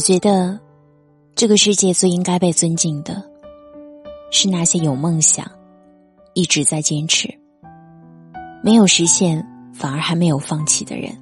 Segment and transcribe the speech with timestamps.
[0.00, 0.58] 我觉得，
[1.34, 3.22] 这个世界最应该被尊敬的，
[4.30, 5.46] 是那些有梦想、
[6.32, 7.28] 一直在坚持、
[8.64, 11.14] 没有实现反而还没有放弃的人。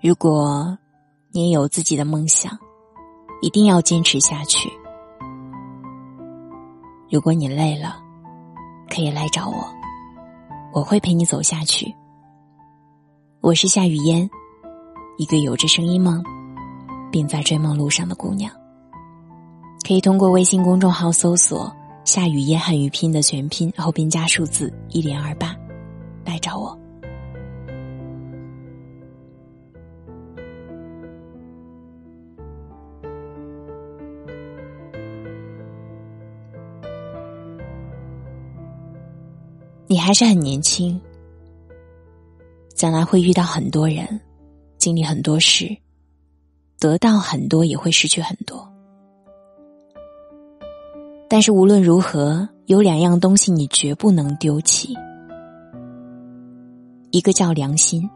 [0.00, 0.78] 如果
[1.32, 2.56] 你也有自己的梦想，
[3.40, 4.70] 一定要坚持下去。
[7.10, 7.96] 如果你累了，
[8.88, 9.66] 可以来找我，
[10.72, 11.92] 我会陪你走下去。
[13.40, 14.30] 我是夏雨嫣，
[15.18, 16.24] 一个有着声音梦。
[17.12, 18.50] 并在追梦路上的姑娘，
[19.86, 21.70] 可以通过微信公众号搜索
[22.04, 25.54] “夏雨嫣汉语拼”的全拼后边加数字一零二八
[26.24, 26.76] 来找我。
[39.86, 40.98] 你还是很年轻，
[42.74, 44.18] 将来会遇到很多人，
[44.78, 45.81] 经历很多事。
[46.78, 48.72] 得到很多也会失去很多，
[51.28, 54.96] 但是无论如何，有两样东西你绝不能丢弃，
[57.10, 58.10] 一个叫良心，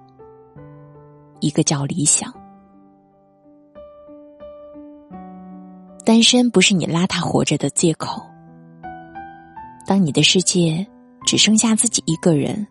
[1.41, 2.33] 一个叫理想。
[6.05, 8.23] 单身不是你邋遢活着的借口。
[9.87, 10.87] 当你的世界
[11.25, 12.67] 只剩下自己一个人，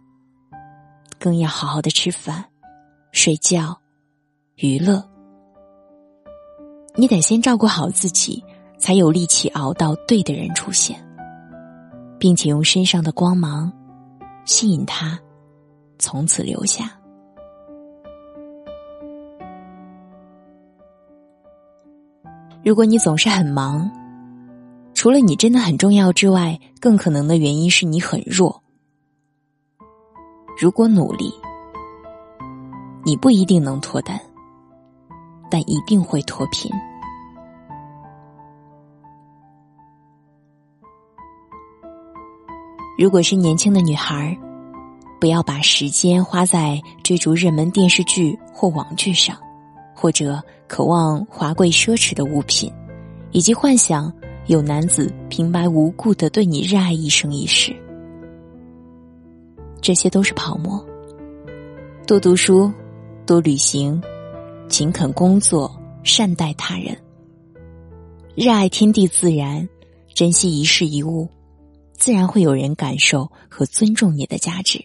[1.18, 2.46] 更要好好的吃饭、
[3.12, 3.78] 睡觉、
[4.56, 5.15] 娱乐。
[6.98, 8.44] 你得先照顾好自己，
[8.78, 10.98] 才有力气熬到对的人出现，
[12.18, 13.72] 并且用身上的光芒
[14.46, 15.20] 吸引他，
[16.00, 16.90] 从此留下。
[22.64, 23.92] 如果你总是很忙，
[24.94, 28.64] 除了你真的很重要之外，更可能的原因是你很弱。
[30.58, 31.32] 如果努力，
[33.04, 34.20] 你不一定能脱单。
[35.50, 36.72] 但一定会脱贫。
[42.98, 44.38] 如果是年轻的女孩
[45.20, 49.38] 不要把时间花在追逐热门电视剧或网剧上，
[49.94, 52.72] 或者渴望华贵奢侈的物品，
[53.32, 54.12] 以及幻想
[54.46, 57.76] 有男子平白无故的对你热爱一生一世。
[59.82, 60.84] 这些都是泡沫。
[62.08, 62.72] 多读书，
[63.26, 64.02] 多旅行。
[64.68, 66.98] 勤恳工作，善待他人，
[68.36, 69.68] 热爱天地自然，
[70.14, 71.30] 珍惜一事一物，
[71.94, 74.84] 自然会有人感受和尊重你的价值。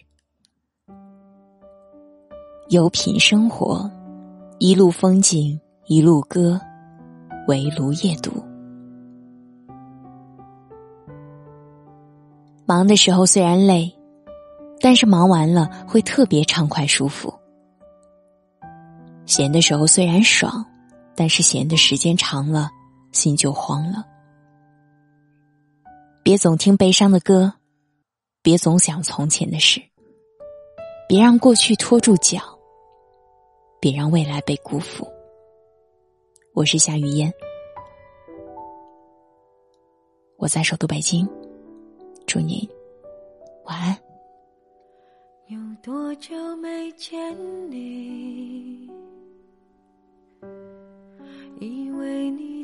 [2.69, 3.89] 有品生活，
[4.59, 6.61] 一路风景一路歌，
[7.47, 8.31] 围炉夜读。
[12.65, 13.91] 忙的时候虽然累，
[14.79, 17.33] 但是忙完了会特别畅快舒服。
[19.31, 20.65] 闲的时候虽然爽，
[21.15, 22.69] 但是闲的时间长了，
[23.13, 24.05] 心就慌了。
[26.21, 27.53] 别总听悲伤的歌，
[28.41, 29.81] 别总想从前的事，
[31.07, 32.41] 别让过去拖住脚，
[33.79, 35.07] 别让未来被辜负。
[36.53, 37.31] 我是夏雨嫣，
[40.35, 41.25] 我在首都北京，
[42.27, 42.69] 祝您
[43.63, 43.97] 晚安。
[45.47, 47.17] 有多久没见
[47.71, 48.80] 你？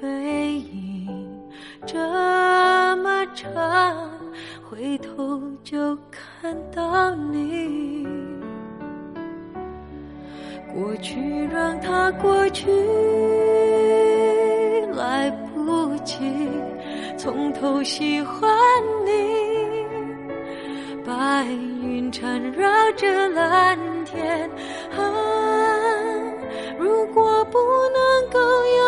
[0.00, 1.28] 背影
[1.86, 1.96] 这
[2.98, 3.52] 么长，
[4.68, 8.06] 回头就看到你。
[10.74, 12.70] 过去让它过去，
[14.94, 16.48] 来不及
[17.16, 18.48] 从头喜欢
[19.04, 19.10] 你。
[21.04, 21.44] 白
[21.82, 24.48] 云缠绕着蓝天。
[24.96, 25.00] 啊，
[26.78, 27.58] 如果不
[27.94, 28.87] 能够有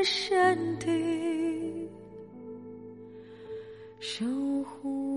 [0.00, 0.88] 在山地
[3.98, 4.24] 守
[4.62, 5.09] 护